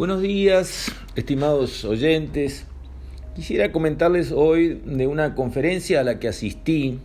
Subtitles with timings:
[0.00, 2.64] Buenos días, estimados oyentes.
[3.36, 6.98] Quisiera comentarles hoy de una conferencia a la que asistí.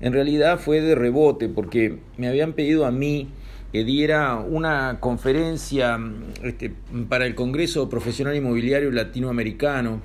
[0.00, 3.28] En realidad fue de rebote porque me habían pedido a mí
[3.70, 6.00] que diera una conferencia
[6.42, 6.72] este,
[7.10, 10.00] para el Congreso Profesional Inmobiliario Latinoamericano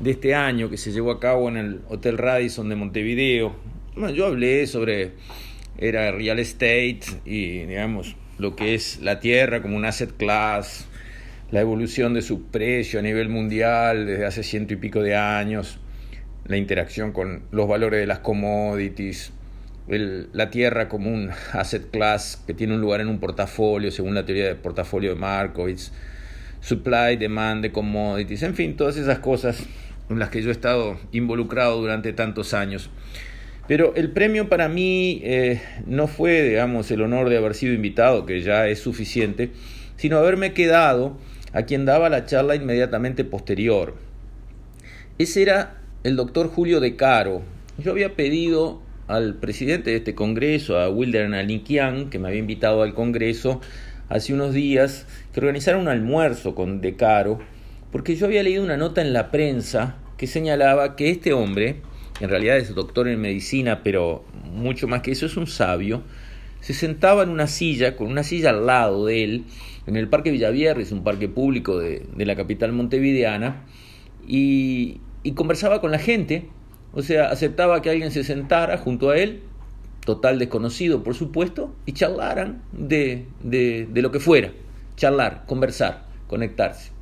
[0.00, 3.54] de este año que se llevó a cabo en el Hotel Radisson de Montevideo.
[4.14, 5.12] Yo hablé sobre
[5.76, 10.88] era real estate y digamos lo que es la tierra como un asset class,
[11.52, 15.78] la evolución de su precio a nivel mundial desde hace ciento y pico de años,
[16.46, 19.32] la interacción con los valores de las commodities,
[19.86, 24.24] la tierra como un asset class que tiene un lugar en un portafolio según la
[24.24, 25.92] teoría del portafolio de Markowitz,
[26.60, 29.62] supply, demand de commodities, en fin, todas esas cosas
[30.08, 32.88] en las que yo he estado involucrado durante tantos años.
[33.68, 38.24] Pero el premio para mí eh, no fue, digamos, el honor de haber sido invitado,
[38.24, 39.50] que ya es suficiente,
[39.96, 41.18] sino haberme quedado
[41.52, 43.94] a quien daba la charla inmediatamente posterior.
[45.18, 47.42] Ese era el doctor Julio De Caro.
[47.78, 52.82] Yo había pedido al presidente de este congreso, a Wilder Nalikian, que me había invitado
[52.82, 53.60] al congreso
[54.08, 57.38] hace unos días, que organizara un almuerzo con De Caro,
[57.90, 61.82] porque yo había leído una nota en la prensa que señalaba que este hombre,
[62.20, 66.02] en realidad es doctor en medicina, pero mucho más que eso es un sabio,
[66.62, 69.44] se sentaba en una silla, con una silla al lado de él,
[69.86, 73.64] en el Parque Villavierres, un parque público de, la capital montevideana,
[74.26, 75.00] y,
[75.34, 76.48] conversaba con la gente,
[76.92, 79.42] o sea, aceptaba que alguien se sentara junto a él,
[80.06, 84.52] total desconocido por supuesto, y charlaran de, de, de lo que fuera,
[84.96, 86.92] charlar, conversar, conectarse.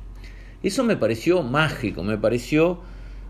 [0.63, 2.81] Eso me pareció mágico, me pareció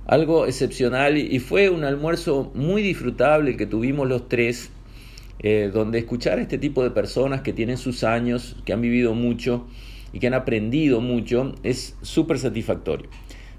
[0.05, 4.71] algo excepcional y fue un almuerzo muy disfrutable que tuvimos los tres
[5.43, 9.15] eh, donde escuchar a este tipo de personas que tienen sus años, que han vivido
[9.15, 9.65] mucho
[10.13, 13.09] y que han aprendido mucho, es súper satisfactorio.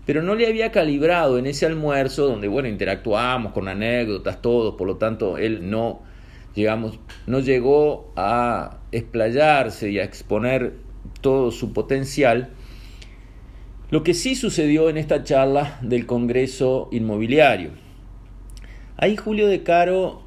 [0.07, 4.87] Pero no le había calibrado en ese almuerzo, donde, bueno, interactuamos con anécdotas, todos, por
[4.87, 6.03] lo tanto, él no,
[7.27, 10.75] no llegó a explayarse y a exponer
[11.21, 12.51] todo su potencial.
[13.91, 17.71] Lo que sí sucedió en esta charla del Congreso Inmobiliario.
[18.97, 20.22] Ahí Julio De Caro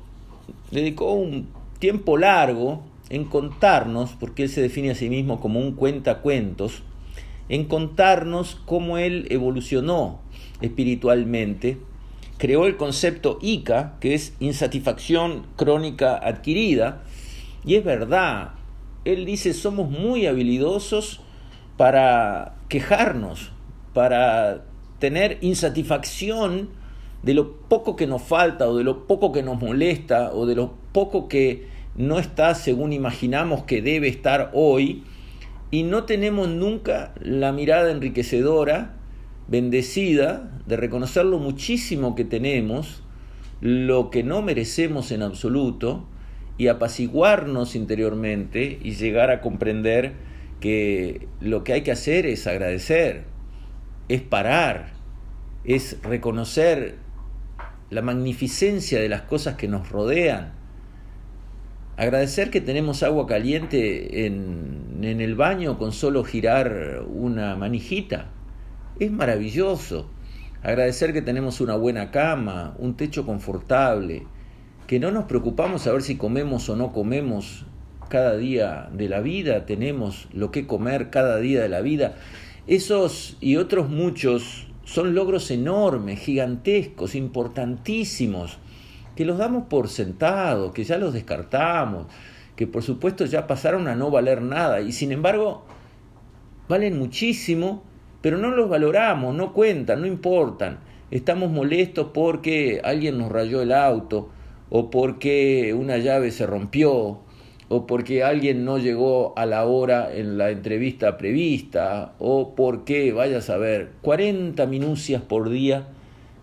[0.71, 1.47] dedicó un
[1.79, 6.83] tiempo largo en contarnos, porque él se define a sí mismo como un cuentacuentos,
[7.49, 10.19] en contarnos cómo él evolucionó
[10.61, 11.77] espiritualmente,
[12.37, 17.03] creó el concepto ICA, que es insatisfacción crónica adquirida,
[17.65, 18.51] y es verdad,
[19.05, 21.21] él dice somos muy habilidosos
[21.77, 23.51] para quejarnos,
[23.93, 24.63] para
[24.99, 26.69] tener insatisfacción
[27.25, 30.53] de lo poco que nos falta o de lo poco que nos molesta o de
[30.53, 35.03] lo poco que no está según imaginamos que debe estar hoy
[35.71, 38.97] y no tenemos nunca la mirada enriquecedora,
[39.47, 43.01] bendecida, de reconocer lo muchísimo que tenemos,
[43.59, 46.05] lo que no merecemos en absoluto
[46.59, 50.13] y apaciguarnos interiormente y llegar a comprender
[50.59, 53.25] que lo que hay que hacer es agradecer,
[54.09, 54.93] es parar,
[55.63, 57.04] es reconocer
[57.95, 60.51] la magnificencia de las cosas que nos rodean.
[61.95, 68.27] Agradecer que tenemos agua caliente en, en el baño con solo girar una manijita.
[68.99, 70.09] Es maravilloso.
[70.61, 74.27] Agradecer que tenemos una buena cama, un techo confortable,
[74.87, 77.65] que no nos preocupamos a ver si comemos o no comemos
[78.09, 82.15] cada día de la vida, tenemos lo que comer cada día de la vida.
[82.67, 88.59] Esos y otros muchos son logros enormes, gigantescos, importantísimos,
[89.15, 92.07] que los damos por sentados, que ya los descartamos,
[92.55, 95.65] que por supuesto ya pasaron a no valer nada y sin embargo
[96.69, 97.83] valen muchísimo,
[98.21, 100.79] pero no los valoramos, no cuentan, no importan.
[101.11, 104.29] Estamos molestos porque alguien nos rayó el auto
[104.69, 107.19] o porque una llave se rompió
[107.67, 113.39] o porque alguien no llegó a la hora en la entrevista prevista, o porque, vaya
[113.39, 115.87] a saber, 40 minucias por día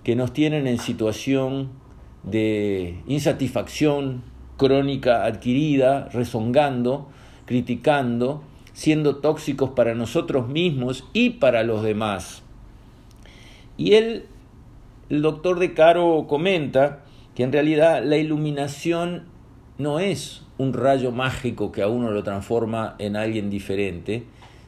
[0.02, 1.70] que nos tienen en situación
[2.25, 4.23] de insatisfacción
[4.56, 7.08] crónica adquirida, rezongando,
[7.46, 8.43] criticando,
[8.73, 12.43] siendo tóxicos para nosotros mismos y para los demás.
[13.76, 14.26] Y él,
[15.08, 17.00] el doctor De Caro comenta
[17.35, 19.25] que en realidad la iluminación
[19.79, 24.25] no es un rayo mágico que a uno lo transforma en alguien diferente,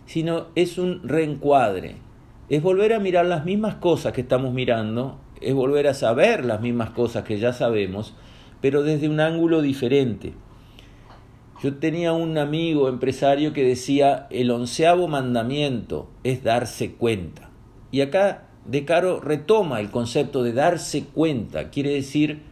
[0.07, 1.97] sino es un reencuadre.
[2.49, 6.61] Es volver a mirar las mismas cosas que estamos mirando, es volver a saber las
[6.61, 8.15] mismas cosas que ya sabemos,
[8.61, 10.35] pero desde un ángulo diferente.
[11.63, 17.51] Yo tenía un amigo empresario que decía, el onceavo mandamiento es darse cuenta.
[17.91, 22.43] Y acá De Caro retoma el concepto de darse cuenta, quiere decir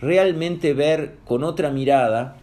[0.00, 2.39] realmente ver con otra mirada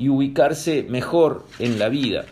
[0.00, 2.24] y ubicarse mejor en la vida.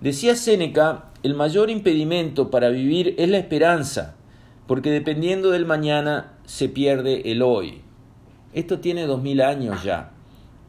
[0.00, 4.16] Decía Séneca, el mayor impedimento para vivir es la esperanza,
[4.66, 7.82] porque dependiendo del mañana se pierde el hoy.
[8.54, 10.12] Esto tiene dos mil años ya,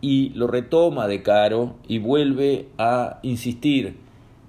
[0.02, 3.96] y lo retoma de Caro y vuelve a insistir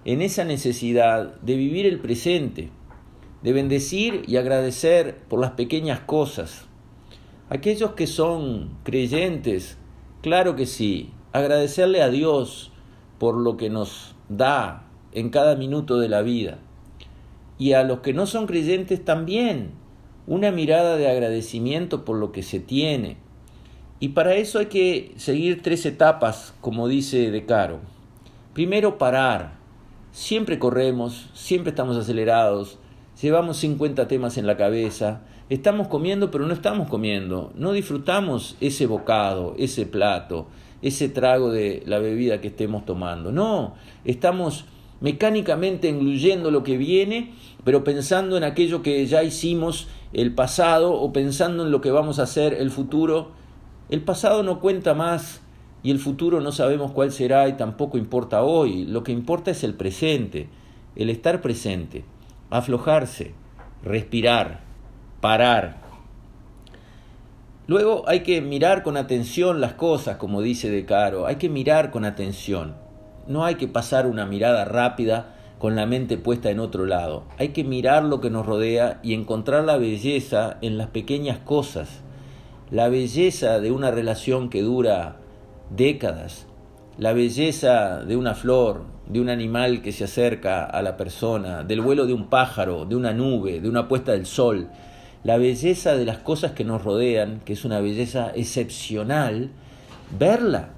[0.04, 2.70] en esa necesidad de vivir el presente,
[3.42, 6.66] de bendecir y agradecer por las pequeñas cosas.
[7.50, 9.78] Aquellos que son creyentes,
[10.22, 12.72] claro que sí, agradecerle a Dios
[13.18, 16.58] por lo que nos da en cada minuto de la vida.
[17.58, 19.72] Y a los que no son creyentes también,
[20.26, 23.16] una mirada de agradecimiento por lo que se tiene.
[23.98, 27.80] Y para eso hay que seguir tres etapas, como dice De Caro.
[28.54, 29.58] Primero, parar.
[30.12, 32.78] Siempre corremos, siempre estamos acelerados,
[33.20, 38.86] llevamos 50 temas en la cabeza, estamos comiendo pero no estamos comiendo, no disfrutamos ese
[38.86, 40.46] bocado, ese plato,
[40.80, 43.32] ese trago de la bebida que estemos tomando.
[43.32, 43.74] No,
[44.04, 44.64] estamos
[45.00, 51.12] mecánicamente engluyendo lo que viene, pero pensando en aquello que ya hicimos el pasado o
[51.12, 53.32] pensando en lo que vamos a hacer el futuro.
[53.90, 55.42] El pasado no cuenta más
[55.82, 58.84] y el futuro no sabemos cuál será y tampoco importa hoy.
[58.84, 60.48] Lo que importa es el presente,
[60.94, 62.04] el estar presente,
[62.50, 63.34] aflojarse,
[63.82, 64.69] respirar,
[65.20, 65.80] parar,
[67.70, 71.92] Luego hay que mirar con atención las cosas, como dice De Caro, hay que mirar
[71.92, 72.74] con atención.
[73.28, 77.22] No hay que pasar una mirada rápida con la mente puesta en otro lado.
[77.38, 82.00] Hay que mirar lo que nos rodea y encontrar la belleza en las pequeñas cosas.
[82.72, 85.18] La belleza de una relación que dura
[85.70, 86.48] décadas.
[86.98, 91.82] La belleza de una flor, de un animal que se acerca a la persona, del
[91.82, 94.70] vuelo de un pájaro, de una nube, de una puesta del sol
[95.22, 99.50] la belleza de las cosas que nos rodean, que es una belleza excepcional,
[100.18, 100.70] verla.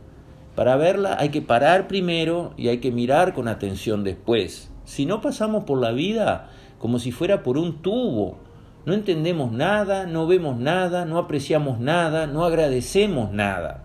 [0.57, 4.71] Para verla hay que parar primero y hay que mirar con atención después.
[4.85, 8.39] Si no pasamos por la vida como si fuera por un tubo,
[8.85, 13.85] no entendemos nada, no vemos nada, no apreciamos nada, no agradecemos nada.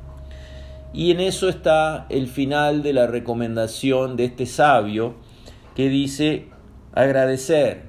[0.91, 5.15] Y en eso está el final de la recomendación de este sabio
[5.75, 6.47] que dice
[6.93, 7.83] agradecer,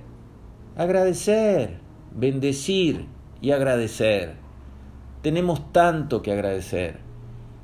[0.77, 1.88] agradecer
[2.19, 3.07] bendecir
[3.41, 4.35] y agradecer.
[5.23, 6.99] Tenemos tanto que agradecer.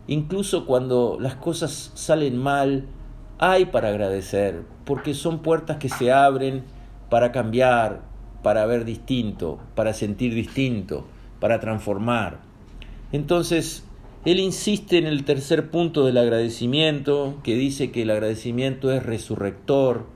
[0.07, 2.87] Incluso cuando las cosas salen mal,
[3.39, 6.63] hay para agradecer, porque son puertas que se abren
[7.11, 8.03] para cambiar,
[8.43, 11.07] para ver distinto, para sentir distinto,
[11.41, 12.41] para transformar.
[13.11, 13.85] Entonces,
[14.25, 20.07] él insiste en el tercer punto del agradecimiento, que dice que el agradecimiento es resurrector,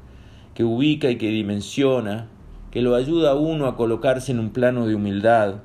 [0.54, 2.28] que ubica y que dimensiona,
[2.70, 5.56] que lo ayuda a uno a colocarse en un plano de humildad,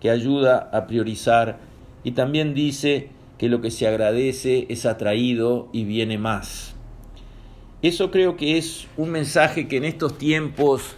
[0.00, 1.58] que ayuda a priorizar
[2.04, 6.74] y también dice que lo que se agradece es atraído y viene más.
[7.82, 10.94] Eso creo que es un mensaje que en estos tiempos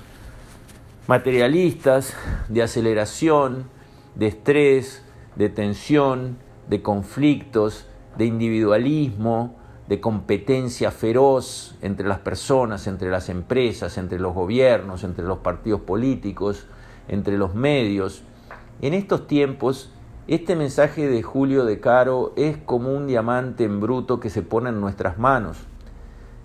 [1.07, 2.15] materialistas,
[2.49, 3.65] de aceleración,
[4.15, 5.03] de estrés,
[5.37, 7.87] de tensión, de conflictos,
[8.17, 9.57] de individualismo,
[9.89, 15.83] de competencia feroz entre las personas, entre las empresas, entre los gobiernos, entre los partidos
[15.83, 16.67] políticos,
[17.09, 18.23] entre los medios.
[18.81, 19.91] En estos tiempos,
[20.27, 24.71] este mensaje de Julio de Caro es como un diamante en bruto que se pone
[24.71, 25.59] en nuestras manos.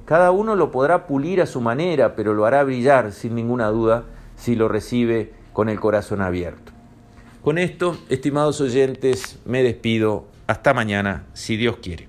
[0.05, 4.03] Cada uno lo podrá pulir a su manera, pero lo hará brillar sin ninguna duda
[4.35, 6.73] si lo recibe con el corazón abierto.
[7.43, 10.25] Con esto, estimados oyentes, me despido.
[10.47, 12.08] Hasta mañana, si Dios quiere.